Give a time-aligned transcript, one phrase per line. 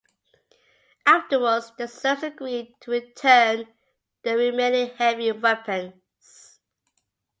[1.05, 3.67] Afterwards, the Serbs agreed to return
[4.23, 6.59] the remaining heavy weapons.